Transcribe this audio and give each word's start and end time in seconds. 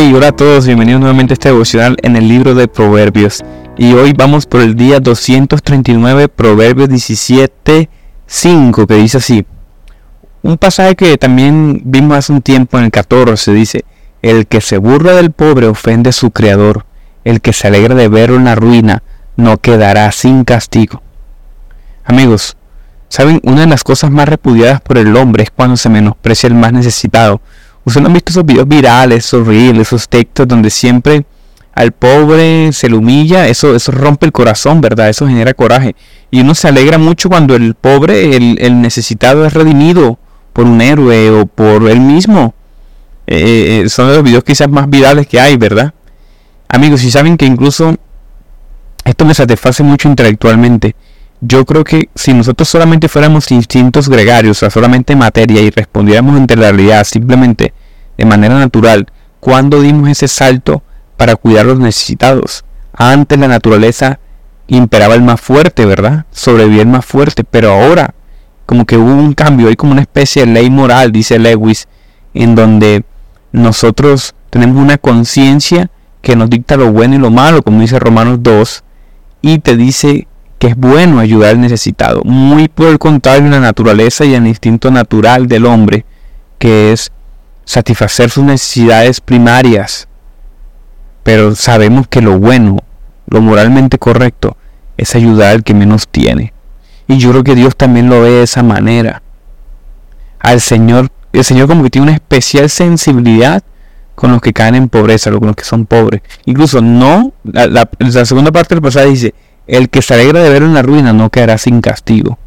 Hey, 0.00 0.12
hola 0.14 0.28
a 0.28 0.32
todos, 0.32 0.64
bienvenidos 0.64 1.00
nuevamente 1.00 1.32
a 1.32 1.34
este 1.34 1.48
devocional 1.48 1.96
en 2.04 2.14
el 2.14 2.28
libro 2.28 2.54
de 2.54 2.68
Proverbios. 2.68 3.42
Y 3.76 3.94
hoy 3.94 4.12
vamos 4.12 4.46
por 4.46 4.60
el 4.60 4.76
día 4.76 5.00
239, 5.00 6.28
Proverbios 6.28 6.88
17, 6.88 7.90
5, 8.24 8.86
que 8.86 8.94
dice 8.94 9.16
así. 9.16 9.44
Un 10.42 10.56
pasaje 10.56 10.94
que 10.94 11.18
también 11.18 11.82
vimos 11.84 12.16
hace 12.16 12.32
un 12.32 12.42
tiempo 12.42 12.78
en 12.78 12.84
el 12.84 12.90
14, 12.92 13.52
dice, 13.52 13.84
El 14.22 14.46
que 14.46 14.60
se 14.60 14.78
burla 14.78 15.14
del 15.14 15.32
pobre 15.32 15.66
ofende 15.66 16.10
a 16.10 16.12
su 16.12 16.30
creador, 16.30 16.86
el 17.24 17.40
que 17.40 17.52
se 17.52 17.66
alegra 17.66 17.96
de 17.96 18.06
verlo 18.06 18.36
en 18.36 18.44
la 18.44 18.54
ruina 18.54 19.02
no 19.34 19.58
quedará 19.58 20.12
sin 20.12 20.44
castigo. 20.44 21.02
Amigos, 22.04 22.56
¿saben? 23.08 23.40
Una 23.42 23.62
de 23.62 23.66
las 23.66 23.82
cosas 23.82 24.12
más 24.12 24.28
repudiadas 24.28 24.80
por 24.80 24.96
el 24.96 25.16
hombre 25.16 25.42
es 25.42 25.50
cuando 25.50 25.76
se 25.76 25.88
menosprecia 25.88 26.46
el 26.46 26.54
más 26.54 26.72
necesitado 26.72 27.40
Ustedes 27.88 28.06
han 28.06 28.12
visto 28.12 28.32
esos 28.32 28.44
videos 28.44 28.68
virales, 28.68 29.24
esos 29.24 29.46
reels, 29.46 29.78
esos 29.78 30.10
textos 30.10 30.46
donde 30.46 30.68
siempre 30.68 31.24
al 31.72 31.92
pobre 31.92 32.70
se 32.74 32.90
le 32.90 32.96
humilla, 32.96 33.48
eso, 33.48 33.74
eso 33.74 33.92
rompe 33.92 34.26
el 34.26 34.32
corazón, 34.32 34.82
¿verdad? 34.82 35.08
Eso 35.08 35.26
genera 35.26 35.54
coraje. 35.54 35.96
Y 36.30 36.42
uno 36.42 36.54
se 36.54 36.68
alegra 36.68 36.98
mucho 36.98 37.30
cuando 37.30 37.56
el 37.56 37.74
pobre, 37.74 38.36
el, 38.36 38.82
necesitado 38.82 39.46
es 39.46 39.54
redimido 39.54 40.18
por 40.52 40.66
un 40.66 40.82
héroe 40.82 41.30
o 41.30 41.46
por 41.46 41.88
él 41.88 42.00
mismo. 42.00 42.52
Eh, 43.26 43.84
eh, 43.84 43.88
son 43.88 44.08
los 44.08 44.22
videos 44.22 44.44
quizás 44.44 44.68
más 44.68 44.90
virales 44.90 45.26
que 45.26 45.40
hay, 45.40 45.56
¿verdad? 45.56 45.94
Amigos, 46.68 47.00
si 47.00 47.10
saben 47.10 47.38
que 47.38 47.46
incluso 47.46 47.96
esto 49.02 49.24
me 49.24 49.32
satisface 49.32 49.82
mucho 49.82 50.10
intelectualmente. 50.10 50.94
Yo 51.40 51.64
creo 51.64 51.84
que 51.84 52.10
si 52.14 52.34
nosotros 52.34 52.68
solamente 52.68 53.08
fuéramos 53.08 53.50
instintos 53.50 54.10
gregarios, 54.10 54.58
o 54.58 54.60
sea, 54.60 54.68
solamente 54.70 55.16
materia 55.16 55.62
y 55.62 55.70
respondiéramos 55.70 56.36
entre 56.36 56.58
la 56.58 56.70
realidad 56.70 57.04
simplemente 57.04 57.72
de 58.18 58.26
manera 58.26 58.58
natural, 58.58 59.06
cuando 59.40 59.80
dimos 59.80 60.10
ese 60.10 60.28
salto 60.28 60.82
para 61.16 61.36
cuidar 61.36 61.64
a 61.64 61.68
los 61.68 61.78
necesitados? 61.78 62.64
Antes 62.92 63.38
la 63.38 63.48
naturaleza 63.48 64.18
imperaba 64.66 65.14
el 65.14 65.22
más 65.22 65.40
fuerte, 65.40 65.86
¿verdad? 65.86 66.26
Sobrevivía 66.30 66.82
el 66.82 66.88
más 66.88 67.06
fuerte, 67.06 67.44
pero 67.44 67.72
ahora 67.72 68.14
como 68.66 68.84
que 68.84 68.98
hubo 68.98 69.14
un 69.14 69.32
cambio, 69.32 69.68
hay 69.68 69.76
como 69.76 69.92
una 69.92 70.02
especie 70.02 70.44
de 70.44 70.52
ley 70.52 70.68
moral, 70.68 71.10
dice 71.10 71.38
Lewis, 71.38 71.88
en 72.34 72.54
donde 72.54 73.02
nosotros 73.50 74.34
tenemos 74.50 74.76
una 74.76 74.98
conciencia 74.98 75.90
que 76.20 76.36
nos 76.36 76.50
dicta 76.50 76.76
lo 76.76 76.92
bueno 76.92 77.14
y 77.14 77.18
lo 77.18 77.30
malo, 77.30 77.62
como 77.62 77.80
dice 77.80 77.98
Romanos 77.98 78.42
2, 78.42 78.84
y 79.40 79.60
te 79.60 79.74
dice 79.74 80.28
que 80.58 80.66
es 80.66 80.76
bueno 80.76 81.18
ayudar 81.18 81.52
al 81.52 81.60
necesitado. 81.60 82.22
Muy 82.24 82.68
por 82.68 82.88
el 82.88 82.98
contrario, 82.98 83.48
la 83.48 83.60
naturaleza 83.60 84.26
y 84.26 84.34
el 84.34 84.46
instinto 84.46 84.90
natural 84.90 85.48
del 85.48 85.64
hombre, 85.64 86.04
que 86.58 86.92
es 86.92 87.10
satisfacer 87.68 88.30
sus 88.30 88.44
necesidades 88.44 89.20
primarias. 89.20 90.08
Pero 91.22 91.54
sabemos 91.54 92.08
que 92.08 92.22
lo 92.22 92.38
bueno, 92.38 92.78
lo 93.26 93.42
moralmente 93.42 93.98
correcto, 93.98 94.56
es 94.96 95.14
ayudar 95.14 95.52
al 95.52 95.62
que 95.62 95.74
menos 95.74 96.08
tiene. 96.08 96.54
Y 97.06 97.18
yo 97.18 97.30
creo 97.30 97.44
que 97.44 97.54
Dios 97.54 97.76
también 97.76 98.08
lo 98.08 98.22
ve 98.22 98.30
de 98.30 98.42
esa 98.44 98.62
manera. 98.62 99.22
Al 100.40 100.62
Señor, 100.62 101.10
el 101.34 101.44
Señor 101.44 101.68
como 101.68 101.82
que 101.82 101.90
tiene 101.90 102.06
una 102.06 102.14
especial 102.14 102.70
sensibilidad 102.70 103.62
con 104.14 104.32
los 104.32 104.40
que 104.40 104.54
caen 104.54 104.74
en 104.74 104.88
pobreza, 104.88 105.30
con 105.30 105.48
los 105.48 105.56
que 105.56 105.64
son 105.64 105.84
pobres. 105.84 106.22
Incluso 106.46 106.80
no, 106.80 107.34
la, 107.44 107.86
segunda 108.24 108.50
parte 108.50 108.74
del 108.74 108.82
pasaje 108.82 109.08
dice, 109.10 109.34
el 109.66 109.90
que 109.90 110.00
se 110.00 110.14
alegra 110.14 110.42
de 110.42 110.48
ver 110.48 110.62
en 110.62 110.72
la 110.72 110.80
ruina 110.80 111.12
no 111.12 111.28
quedará 111.28 111.58
sin 111.58 111.82
castigo. 111.82 112.38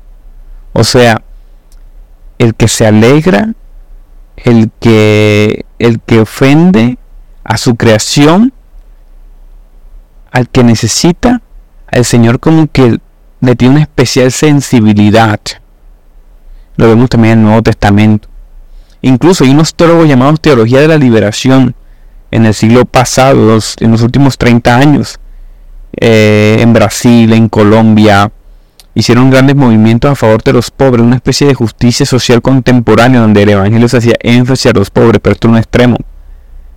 O 0.74 0.84
sea, 0.84 1.22
el 2.40 2.56
que 2.56 2.68
se 2.68 2.88
alegra, 2.88 3.54
el 4.44 4.72
que, 4.80 5.66
el 5.80 6.00
que 6.00 6.20
ofende 6.20 6.98
a 7.44 7.58
su 7.58 7.76
creación, 7.76 8.54
al 10.32 10.50
que 10.50 10.64
necesita, 10.64 11.42
al 11.88 12.06
Señor 12.06 12.40
como 12.40 12.68
que 12.68 13.00
le 13.42 13.56
tiene 13.56 13.76
una 13.76 13.84
especial 13.84 14.32
sensibilidad. 14.32 15.40
Lo 16.78 16.88
vemos 16.88 17.10
también 17.10 17.34
en 17.34 17.40
el 17.40 17.46
Nuevo 17.46 17.64
Testamento. 17.64 18.30
Incluso 19.02 19.44
hay 19.44 19.52
unos 19.52 19.76
teólogos 19.76 20.08
llamados 20.08 20.40
teología 20.40 20.80
de 20.80 20.88
la 20.88 20.98
liberación 20.98 21.76
en 22.30 22.46
el 22.46 22.54
siglo 22.54 22.86
pasado, 22.86 23.60
en 23.80 23.92
los 23.92 24.02
últimos 24.02 24.38
30 24.38 24.78
años, 24.78 25.20
eh, 26.00 26.58
en 26.60 26.72
Brasil, 26.72 27.34
en 27.34 27.50
Colombia, 27.50 28.32
hicieron 28.94 29.30
grandes 29.30 29.56
movimientos 29.56 30.12
a 30.12 30.16
favor 30.16 30.44
de 30.44 30.54
los 30.54 30.72
pobres, 30.72 31.06
una 31.06 31.16
especie 31.16 31.48
de 31.48 31.54
justicia 31.54 32.06
social 32.06 32.42
contemporánea 32.42 33.22
donde 33.22 33.44
el 33.44 33.50
Evangelio 33.50 33.88
se 33.88 33.98
hacía 33.98 34.16
énfasis 34.20 34.68
a 34.68 34.74
los 34.74 34.90
pobres, 34.90 35.22
pero 35.22 35.34
esto 35.34 35.48
es 35.48 35.52
un 35.52 35.58
extremo, 35.58 35.98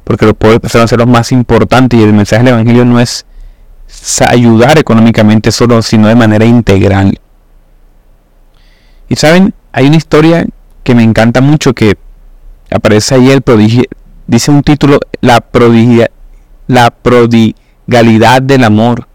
porque 0.04 0.26
los 0.26 0.34
pobres 0.34 0.60
pasaron 0.60 0.84
a 0.84 0.88
ser 0.88 0.98
los 0.98 1.08
más 1.08 1.32
importantes 1.32 1.98
y 1.98 2.02
el 2.02 2.12
mensaje 2.12 2.44
del 2.44 2.54
Evangelio 2.54 2.84
no 2.84 3.00
es 3.00 3.26
ayudar 4.28 4.78
económicamente 4.78 5.50
solo, 5.52 5.82
sino 5.82 6.08
de 6.08 6.14
manera 6.14 6.44
integral. 6.44 7.19
Y 9.08 9.16
saben, 9.16 9.54
hay 9.72 9.86
una 9.86 9.96
historia 9.96 10.46
que 10.82 10.94
me 10.94 11.02
encanta 11.02 11.41
mucho 11.41 11.75
que 11.75 11.96
aparece 12.70 13.14
ahí 13.14 13.31
el 13.31 13.42
prodigio, 13.42 13.84
dice 14.26 14.50
un 14.50 14.62
título, 14.62 15.00
la 15.20 15.44
la 16.66 16.91
prodigia 16.91 17.54
galidad 17.86 18.42
del 18.42 18.64
amor. 18.64 19.06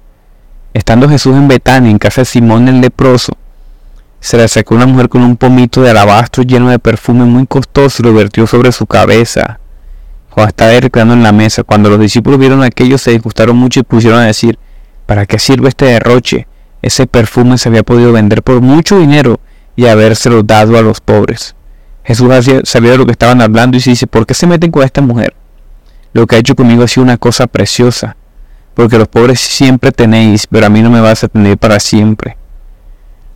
Estando 0.73 1.09
Jesús 1.09 1.35
en 1.35 1.47
Betania, 1.47 1.89
en 1.89 1.97
casa 1.97 2.21
de 2.21 2.25
Simón 2.25 2.67
el 2.67 2.79
leproso, 2.79 3.33
se 4.19 4.37
le 4.37 4.43
acercó 4.43 4.75
una 4.75 4.85
mujer 4.85 5.09
con 5.09 5.23
un 5.23 5.35
pomito 5.35 5.81
de 5.81 5.89
alabastro 5.89 6.43
lleno 6.43 6.69
de 6.69 6.77
perfume 6.77 7.25
muy 7.25 7.47
costoso 7.47 8.01
y 8.01 8.05
lo 8.05 8.13
vertió 8.13 8.45
sobre 8.45 8.71
su 8.71 8.85
cabeza. 8.85 9.59
Cuando 10.29 10.49
estaba 10.49 10.79
recreando 10.79 11.15
en 11.15 11.23
la 11.23 11.31
mesa, 11.31 11.63
cuando 11.63 11.89
los 11.89 11.99
discípulos 11.99 12.37
vieron 12.37 12.61
aquello, 12.61 12.99
se 12.99 13.11
disgustaron 13.11 13.57
mucho 13.57 13.79
y 13.79 13.83
pusieron 13.83 14.19
a 14.19 14.27
decir, 14.27 14.59
¿para 15.07 15.25
qué 15.25 15.39
sirve 15.39 15.69
este 15.69 15.85
derroche? 15.85 16.47
Ese 16.83 17.07
perfume 17.07 17.57
se 17.57 17.69
había 17.69 17.81
podido 17.81 18.11
vender 18.11 18.43
por 18.43 18.61
mucho 18.61 18.99
dinero 18.99 19.39
y 19.75 19.87
habérselo 19.87 20.43
dado 20.43 20.77
a 20.77 20.83
los 20.83 21.01
pobres. 21.01 21.55
Jesús 22.03 22.31
sabía 22.65 22.91
de 22.91 22.97
lo 22.97 23.05
que 23.07 23.13
estaban 23.13 23.41
hablando 23.41 23.75
y 23.75 23.79
se 23.79 23.89
dice, 23.89 24.05
¿por 24.05 24.27
qué 24.27 24.35
se 24.35 24.45
meten 24.45 24.69
con 24.69 24.83
esta 24.83 25.01
mujer? 25.01 25.33
Lo 26.13 26.27
que 26.27 26.35
ha 26.35 26.39
hecho 26.39 26.55
conmigo 26.55 26.83
ha 26.83 26.87
sido 26.87 27.03
una 27.03 27.17
cosa 27.17 27.47
preciosa 27.47 28.17
porque 28.79 28.97
los 28.97 29.09
pobres 29.09 29.41
siempre 29.41 29.91
tenéis, 29.91 30.47
pero 30.47 30.67
a 30.67 30.69
mí 30.69 30.81
no 30.81 30.89
me 30.89 31.01
vas 31.01 31.25
a 31.25 31.27
tener 31.27 31.57
para 31.57 31.81
siempre. 31.81 32.37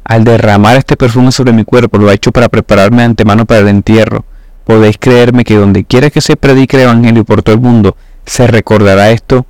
Al 0.05 0.23
derramar 0.23 0.77
este 0.77 0.95
perfume 0.95 1.33
sobre 1.33 1.51
mi 1.51 1.65
cuerpo, 1.65 1.97
lo 1.97 2.07
ha 2.07 2.13
hecho 2.13 2.31
para 2.31 2.47
prepararme 2.47 2.99
de 2.99 3.07
antemano 3.07 3.45
para 3.45 3.59
el 3.59 3.67
entierro. 3.67 4.23
Podéis 4.63 4.95
creerme 4.97 5.43
que 5.43 5.57
donde 5.57 5.83
quiera 5.83 6.09
que 6.09 6.21
se 6.21 6.37
predique 6.37 6.77
el 6.77 6.83
Evangelio 6.83 7.25
por 7.25 7.43
todo 7.43 7.55
el 7.55 7.61
mundo, 7.61 7.97
se 8.25 8.47
recordará 8.47 9.11
esto 9.11 9.45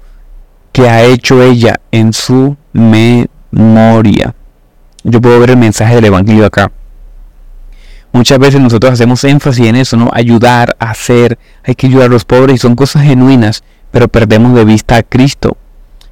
que 0.71 0.89
ha 0.89 1.03
hecho 1.03 1.43
ella 1.43 1.79
en 1.91 2.11
su 2.11 2.57
memoria. 2.73 4.33
Yo 5.03 5.21
puedo 5.21 5.39
ver 5.39 5.51
el 5.51 5.57
mensaje 5.57 5.93
del 5.93 6.05
Evangelio 6.05 6.47
acá. 6.47 6.71
Muchas 8.13 8.39
veces 8.39 8.59
nosotros 8.59 8.93
hacemos 8.93 9.23
énfasis 9.25 9.67
en 9.67 9.75
eso, 9.75 9.95
¿no? 9.95 10.09
Ayudar, 10.11 10.75
hacer, 10.79 11.37
hay 11.63 11.75
que 11.75 11.85
ayudar 11.85 12.07
a 12.07 12.13
los 12.13 12.25
pobres 12.25 12.55
y 12.55 12.57
son 12.57 12.75
cosas 12.75 13.03
genuinas, 13.03 13.63
pero 13.91 14.07
perdemos 14.07 14.55
de 14.55 14.65
vista 14.65 14.95
a 14.95 15.03
Cristo. 15.03 15.55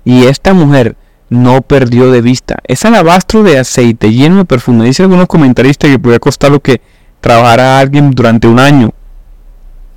Y 0.03 0.25
esta 0.25 0.53
mujer 0.53 0.95
no 1.29 1.62
perdió 1.62 2.12
de 2.12 2.22
vista 2.22 2.57
ese 2.67 2.89
alabastro 2.89 3.41
de 3.44 3.57
aceite 3.57 4.12
lleno 4.12 4.38
de 4.38 4.45
perfume. 4.45 4.85
Dice 4.85 5.03
algunos 5.03 5.28
comentaristas 5.28 5.89
que 5.89 6.00
podía 6.00 6.19
costar 6.19 6.51
lo 6.51 6.59
que 6.59 6.81
trabajara 7.22 7.79
alguien 7.79 8.12
durante 8.12 8.47
un 8.47 8.59
año. 8.59 8.91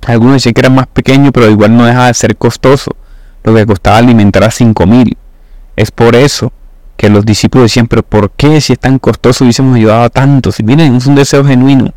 Algunos 0.05 0.35
decían 0.35 0.53
que 0.53 0.61
era 0.61 0.69
más 0.69 0.87
pequeño, 0.87 1.31
pero 1.31 1.49
igual 1.49 1.75
no 1.75 1.85
deja 1.85 2.07
de 2.07 2.13
ser 2.13 2.37
costoso. 2.37 2.95
Lo 3.43 3.53
que 3.53 3.65
costaba 3.65 3.97
alimentar 3.97 4.43
a 4.43 4.51
cinco 4.51 4.85
mil. 4.85 5.17
Es 5.75 5.91
por 5.91 6.15
eso 6.15 6.53
que 6.95 7.09
los 7.09 7.25
discípulos 7.25 7.65
decían, 7.65 7.87
pero 7.87 8.03
¿por 8.03 8.31
qué 8.31 8.61
si 8.61 8.73
es 8.73 8.79
tan 8.79 8.99
costoso 8.99 9.43
hubiésemos 9.43 9.75
ayudado 9.75 10.03
a 10.03 10.09
tantos? 10.09 10.59
Y 10.59 10.63
miren, 10.63 10.95
es 10.95 11.05
un 11.05 11.15
deseo 11.15 11.43
genuino. 11.43 11.93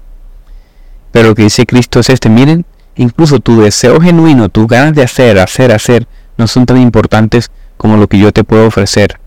Pero 1.12 1.28
lo 1.28 1.34
que 1.34 1.42
dice 1.42 1.64
Cristo 1.64 2.00
es 2.00 2.10
este, 2.10 2.28
miren, 2.28 2.64
incluso 2.96 3.38
tu 3.38 3.60
deseo 3.60 4.00
genuino, 4.00 4.48
tus 4.48 4.66
ganas 4.66 4.94
de 4.94 5.02
hacer, 5.02 5.38
hacer, 5.38 5.72
hacer, 5.72 6.06
no 6.36 6.46
son 6.46 6.66
tan 6.66 6.78
importantes 6.78 7.50
como 7.78 7.96
lo 7.96 8.06
que 8.06 8.18
yo 8.18 8.32
te 8.32 8.44
puedo 8.44 8.66
ofrecer. 8.66 9.18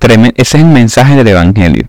Ese 0.00 0.32
es 0.36 0.54
el 0.54 0.64
mensaje 0.64 1.16
del 1.16 1.28
Evangelio. 1.28 1.88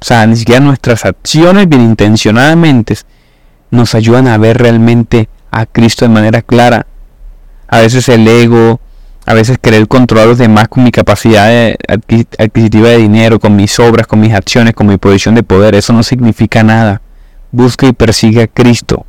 O 0.00 0.04
sea, 0.04 0.26
ni 0.26 0.36
siquiera 0.36 0.60
nuestras 0.60 1.04
acciones 1.04 1.68
bien 1.68 1.82
intencionadamente 1.82 2.96
nos 3.70 3.94
ayudan 3.94 4.26
a 4.28 4.36
ver 4.36 4.58
realmente 4.58 5.28
a 5.50 5.66
Cristo 5.66 6.04
de 6.04 6.10
manera 6.10 6.42
clara. 6.42 6.86
A 7.68 7.80
veces 7.80 8.08
el 8.08 8.26
ego, 8.26 8.80
a 9.26 9.34
veces 9.34 9.58
querer 9.58 9.88
controlar 9.88 10.26
a 10.26 10.28
los 10.30 10.38
demás 10.38 10.68
con 10.68 10.84
mi 10.84 10.90
capacidad 10.90 11.74
adquisitiva 12.38 12.88
de 12.88 12.98
dinero, 12.98 13.40
con 13.40 13.56
mis 13.56 13.78
obras, 13.78 14.06
con 14.06 14.20
mis 14.20 14.34
acciones, 14.34 14.74
con 14.74 14.86
mi 14.86 14.96
posición 14.96 15.34
de 15.34 15.42
poder, 15.42 15.74
eso 15.74 15.92
no 15.92 16.02
significa 16.02 16.62
nada. 16.62 17.00
Busca 17.50 17.86
y 17.86 17.92
persigue 17.92 18.42
a 18.42 18.46
Cristo 18.46 19.06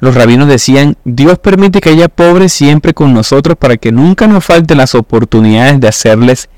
los 0.00 0.14
rabinos 0.14 0.48
decían, 0.48 0.96
Dios 1.04 1.38
permite 1.38 1.80
que 1.80 1.90
haya 1.90 2.08
pobres 2.08 2.54
siempre 2.54 2.94
con 2.94 3.12
nosotros 3.12 3.56
para 3.58 3.76
que 3.76 3.92
nunca 3.92 4.26
nos 4.26 4.44
falten 4.44 4.78
las 4.78 4.94
oportunidades 4.94 5.78
de 5.78 5.88
hacerles 5.88 6.48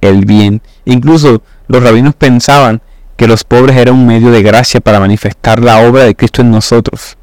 el 0.00 0.24
bien. 0.24 0.62
Incluso 0.84 1.42
los 1.66 1.82
rabinos 1.82 2.14
pensaban 2.14 2.80
que 3.16 3.26
los 3.26 3.42
pobres 3.42 3.76
eran 3.76 3.96
un 3.96 4.06
medio 4.06 4.30
de 4.30 4.42
gracia 4.42 4.80
para 4.80 5.00
manifestar 5.00 5.62
la 5.62 5.80
obra 5.80 6.04
de 6.04 6.14
Cristo 6.14 6.42
en 6.42 6.52
nosotros. 6.52 7.16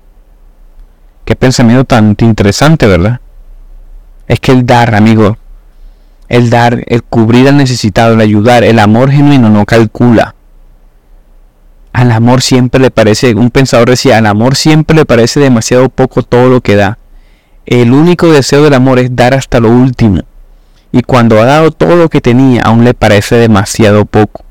Qué 1.23 1.35
pensamiento 1.35 1.85
tan 1.85 2.15
interesante, 2.19 2.85
¿verdad? 2.85 3.21
Es 4.27 4.41
que 4.41 4.51
el 4.51 4.65
dar, 4.65 4.95
amigo, 4.95 5.37
el 6.27 6.49
dar, 6.49 6.83
el 6.87 7.03
cubrir 7.03 7.47
al 7.47 7.57
necesitado, 7.57 8.15
el 8.15 8.21
ayudar, 8.21 8.63
el 8.65 8.79
amor 8.79 9.11
genuino 9.11 9.49
no 9.49 9.65
calcula. 9.65 10.35
Al 11.93 12.11
amor 12.11 12.41
siempre 12.41 12.79
le 12.79 12.91
parece, 12.91 13.33
un 13.33 13.49
pensador 13.49 13.89
decía, 13.89 14.17
al 14.17 14.27
amor 14.27 14.55
siempre 14.55 14.95
le 14.95 15.05
parece 15.05 15.39
demasiado 15.39 15.89
poco 15.89 16.23
todo 16.23 16.49
lo 16.49 16.61
que 16.61 16.75
da. 16.75 16.97
El 17.65 17.93
único 17.93 18.31
deseo 18.31 18.63
del 18.63 18.73
amor 18.73 18.99
es 18.99 19.15
dar 19.15 19.33
hasta 19.33 19.59
lo 19.59 19.69
último. 19.69 20.21
Y 20.91 21.03
cuando 21.03 21.39
ha 21.39 21.45
dado 21.45 21.71
todo 21.71 21.95
lo 21.95 22.09
que 22.09 22.21
tenía, 22.21 22.61
aún 22.63 22.83
le 22.83 22.93
parece 22.93 23.35
demasiado 23.35 24.05
poco. 24.05 24.43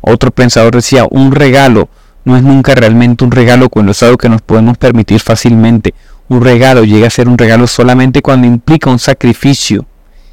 Otro 0.00 0.30
pensador 0.30 0.74
decía, 0.74 1.06
un 1.10 1.32
regalo 1.32 1.88
no 2.24 2.36
es 2.36 2.42
nunca 2.42 2.74
realmente 2.74 3.24
un 3.24 3.30
regalo 3.30 3.68
cuando 3.68 3.92
es 3.92 4.02
algo 4.02 4.18
que 4.18 4.28
nos 4.28 4.42
podemos 4.42 4.76
permitir 4.78 5.20
fácilmente. 5.20 5.94
Un 6.28 6.42
regalo 6.42 6.82
llega 6.84 7.06
a 7.06 7.10
ser 7.10 7.28
un 7.28 7.38
regalo 7.38 7.68
solamente 7.68 8.20
cuando 8.20 8.48
implica 8.48 8.90
un 8.90 8.98
sacrificio 8.98 9.86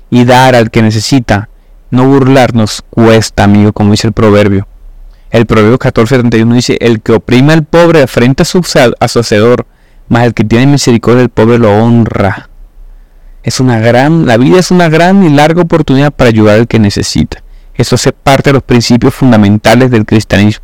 y 0.10 0.26
dar 0.26 0.56
al 0.56 0.72
que 0.72 0.82
necesita. 0.82 1.50
No 1.92 2.08
burlarnos 2.08 2.84
cuesta, 2.90 3.44
amigo, 3.44 3.74
como 3.74 3.92
dice 3.92 4.08
el 4.08 4.14
proverbio. 4.14 4.68
El 5.34 5.48
proverbio 5.48 5.80
14:31 5.80 6.54
dice, 6.54 6.78
el 6.80 7.02
que 7.02 7.14
oprime 7.14 7.54
al 7.54 7.64
pobre 7.64 8.06
frente 8.06 8.44
a 8.44 8.46
su, 8.46 8.62
a 9.00 9.08
su 9.08 9.20
hacedor, 9.20 9.66
mas 10.08 10.26
el 10.26 10.36
que 10.36 10.44
tiene 10.44 10.68
misericordia 10.68 11.22
del 11.22 11.30
pobre 11.30 11.58
lo 11.58 11.76
honra. 11.76 12.52
Es 13.42 13.60
una 13.60 13.80
gran, 13.80 14.28
la 14.28 14.38
vida 14.38 14.60
es 14.60 14.70
una 14.70 14.90
gran 14.90 15.24
y 15.24 15.30
larga 15.32 15.64
oportunidad 15.64 16.14
para 16.14 16.30
ayudar 16.30 16.60
al 16.60 16.68
que 16.68 16.78
necesita. 16.78 17.44
Eso 17.74 17.96
hace 17.96 18.12
parte 18.12 18.52
de 18.52 18.54
los 18.54 18.62
principios 18.62 19.16
fundamentales 19.16 19.90
del 19.90 20.06
cristianismo. 20.06 20.64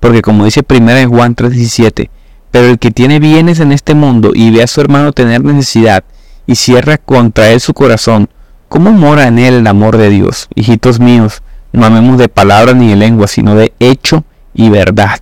Porque 0.00 0.20
como 0.20 0.44
dice 0.44 0.62
1 0.68 1.08
Juan 1.08 1.36
3:17, 1.36 2.10
pero 2.50 2.66
el 2.66 2.80
que 2.80 2.90
tiene 2.90 3.20
bienes 3.20 3.60
en 3.60 3.70
este 3.70 3.94
mundo 3.94 4.32
y 4.34 4.50
ve 4.50 4.64
a 4.64 4.66
su 4.66 4.80
hermano 4.80 5.12
tener 5.12 5.44
necesidad 5.44 6.02
y 6.44 6.56
cierra 6.56 6.98
contra 6.98 7.50
él 7.50 7.60
su 7.60 7.72
corazón, 7.72 8.30
¿cómo 8.68 8.90
mora 8.90 9.28
en 9.28 9.38
él 9.38 9.54
el 9.54 9.66
amor 9.68 9.96
de 9.96 10.10
Dios? 10.10 10.48
Hijitos 10.56 10.98
míos, 10.98 11.40
no 11.76 11.84
amemos 11.84 12.16
de 12.16 12.30
palabra 12.30 12.72
ni 12.72 12.88
de 12.88 12.96
lengua, 12.96 13.28
sino 13.28 13.54
de 13.54 13.74
hecho 13.80 14.24
y 14.54 14.70
verdad. 14.70 15.20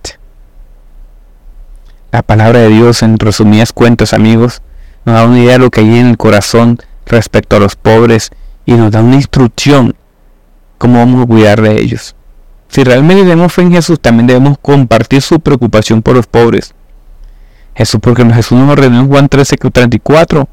La 2.13 2.21
palabra 2.21 2.59
de 2.59 2.69
Dios, 2.69 3.03
en 3.03 3.19
resumidas 3.19 3.73
cuentas, 3.73 4.13
amigos, 4.13 4.61
nos 5.03 5.15
da 5.15 5.25
una 5.25 5.37
idea 5.37 5.53
de 5.53 5.59
lo 5.59 5.69
que 5.69 5.81
hay 5.81 5.97
en 5.99 6.07
el 6.07 6.17
corazón 6.17 6.79
respecto 7.05 7.57
a 7.57 7.59
los 7.59 7.75
pobres 7.75 8.31
y 8.65 8.71
nos 8.71 8.89
da 8.89 9.01
una 9.01 9.15
instrucción 9.15 9.95
cómo 10.77 10.99
vamos 10.99 11.23
a 11.23 11.27
cuidar 11.27 11.61
de 11.61 11.77
ellos. 11.77 12.15
Si 12.69 12.85
realmente 12.85 13.23
tenemos 13.23 13.51
fe 13.51 13.63
en 13.63 13.73
Jesús, 13.73 13.99
también 13.99 14.27
debemos 14.27 14.57
compartir 14.61 15.21
su 15.21 15.41
preocupación 15.41 16.01
por 16.01 16.15
los 16.15 16.25
pobres. 16.25 16.73
Jesús, 17.75 17.99
porque 18.01 18.23
Jesús 18.33 18.57
nos 18.57 18.69
ordenó 18.69 19.01
en 19.01 19.09
Juan 19.09 19.27
13, 19.27 19.57
34. 19.57 20.47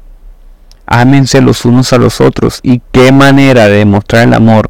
Ámense 0.85 1.39
los 1.39 1.63
unos 1.63 1.93
a 1.93 1.97
los 1.97 2.19
otros. 2.19 2.59
Y 2.61 2.81
qué 2.91 3.13
manera 3.13 3.67
de 3.67 3.77
demostrar 3.77 4.27
el 4.27 4.33
amor, 4.33 4.69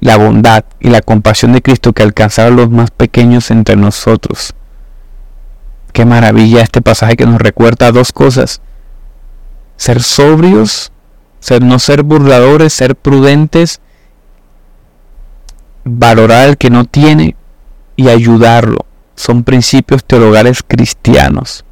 la 0.00 0.16
bondad 0.16 0.64
y 0.80 0.88
la 0.88 1.02
compasión 1.02 1.52
de 1.52 1.62
Cristo 1.62 1.92
que 1.92 2.02
alcanzar 2.02 2.46
a 2.46 2.50
los 2.50 2.70
más 2.70 2.90
pequeños 2.90 3.50
entre 3.50 3.76
nosotros. 3.76 4.54
Qué 5.92 6.04
maravilla 6.04 6.62
este 6.62 6.80
pasaje 6.80 7.16
que 7.16 7.26
nos 7.26 7.40
recuerda 7.40 7.92
dos 7.92 8.12
cosas. 8.12 8.62
Ser 9.76 10.02
sobrios, 10.02 10.90
ser, 11.38 11.62
no 11.62 11.78
ser 11.78 12.02
burladores, 12.02 12.72
ser 12.72 12.96
prudentes 12.96 13.80
valorar 15.84 16.48
al 16.48 16.56
que 16.56 16.70
no 16.70 16.84
tiene 16.84 17.36
y 17.96 18.08
ayudarlo. 18.08 18.86
Son 19.16 19.44
principios 19.44 20.04
teologales 20.04 20.62
cristianos. 20.66 21.64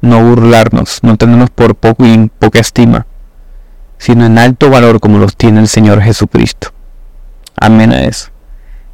No 0.00 0.22
burlarnos, 0.22 1.00
no 1.02 1.16
tenernos 1.16 1.50
por 1.50 1.74
poco 1.74 2.06
y 2.06 2.12
en 2.12 2.28
poca 2.28 2.60
estima, 2.60 3.06
sino 3.98 4.26
en 4.26 4.38
alto 4.38 4.70
valor 4.70 5.00
como 5.00 5.18
los 5.18 5.36
tiene 5.36 5.60
el 5.60 5.68
Señor 5.68 6.00
Jesucristo. 6.00 6.75
Amén 7.56 7.92
a 7.92 8.04
eso. 8.04 8.28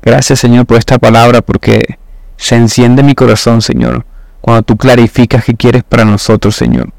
Gracias 0.03 0.41
Señor 0.41 0.67
por 0.67 0.79
esta 0.79 0.99
palabra 0.99 1.43
porque 1.43 1.99
se 2.37 2.57
enciende 2.57 3.03
mi 3.03 3.15
corazón 3.15 3.63
Señor 3.63 4.05
cuando 4.41 4.63
tú 4.63 4.77
clarificas 4.77 5.45
qué 5.45 5.55
quieres 5.55 5.85
para 5.85 6.05
nosotros 6.05 6.57
Señor. 6.57 6.91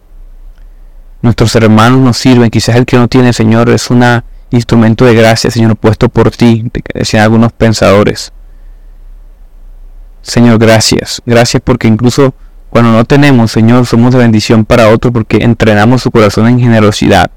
Nuestros 1.22 1.56
hermanos 1.56 2.00
nos 2.00 2.18
sirven, 2.18 2.50
quizás 2.50 2.76
el 2.76 2.86
que 2.86 2.98
no 2.98 3.08
tiene 3.08 3.34
Señor 3.34 3.70
es 3.70 3.90
una 3.90 4.26
instrumento 4.56 5.06
de 5.06 5.16
gracia, 5.16 5.50
Señor, 5.50 5.76
puesto 5.76 6.10
por 6.10 6.32
ti, 6.32 6.70
decían 6.94 7.24
algunos 7.24 7.52
pensadores. 7.52 8.32
Señor, 10.22 10.58
gracias. 10.58 11.22
Gracias 11.26 11.62
porque 11.64 11.88
incluso 11.88 12.34
cuando 12.70 12.92
no 12.92 13.04
tenemos, 13.06 13.52
Señor, 13.52 13.86
somos 13.86 14.14
de 14.14 14.20
bendición 14.20 14.66
para 14.66 14.90
otros 14.90 15.12
porque 15.12 15.38
entrenamos 15.38 16.02
su 16.04 16.12
corazón 16.12 16.48
en 16.48 16.60
generosidad. 16.60 17.30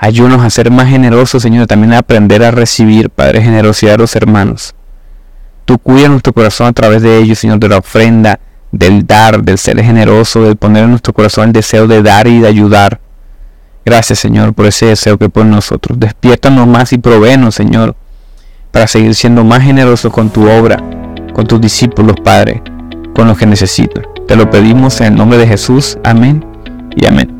Ayúdanos 0.00 0.44
a 0.44 0.50
ser 0.50 0.70
más 0.70 0.88
generosos, 0.88 1.42
Señor, 1.42 1.66
también 1.66 1.92
a 1.92 1.98
aprender 1.98 2.44
a 2.44 2.52
recibir, 2.52 3.10
Padre, 3.10 3.42
generosidad 3.42 3.92
de 3.92 3.98
los 3.98 4.14
hermanos. 4.14 4.74
Tú 5.64 5.76
cuidas 5.78 6.10
nuestro 6.10 6.32
corazón 6.32 6.68
a 6.68 6.72
través 6.72 7.02
de 7.02 7.18
ellos, 7.18 7.38
Señor, 7.38 7.58
de 7.58 7.68
la 7.68 7.78
ofrenda, 7.78 8.38
del 8.70 9.06
dar, 9.06 9.42
del 9.42 9.58
ser 9.58 9.82
generoso, 9.82 10.44
del 10.44 10.56
poner 10.56 10.84
en 10.84 10.90
nuestro 10.90 11.12
corazón 11.12 11.48
el 11.48 11.52
deseo 11.52 11.88
de 11.88 12.02
dar 12.02 12.28
y 12.28 12.40
de 12.40 12.48
ayudar. 12.48 13.00
Gracias, 13.84 14.20
Señor, 14.20 14.54
por 14.54 14.66
ese 14.66 14.86
deseo 14.86 15.18
que 15.18 15.28
pone 15.28 15.50
nosotros. 15.50 15.98
Despiértanos 15.98 16.66
más 16.66 16.92
y 16.92 16.98
provéenos, 16.98 17.56
Señor, 17.56 17.96
para 18.70 18.86
seguir 18.86 19.14
siendo 19.14 19.42
más 19.42 19.62
generosos 19.62 20.12
con 20.12 20.30
tu 20.30 20.48
obra, 20.48 20.76
con 21.32 21.46
tus 21.46 21.60
discípulos, 21.60 22.16
Padre, 22.22 22.62
con 23.14 23.26
los 23.26 23.36
que 23.36 23.46
necesitan. 23.46 24.06
Te 24.28 24.36
lo 24.36 24.48
pedimos 24.48 25.00
en 25.00 25.08
el 25.08 25.16
nombre 25.16 25.38
de 25.38 25.46
Jesús. 25.46 25.98
Amén 26.04 26.44
y 26.94 27.06
amén. 27.06 27.37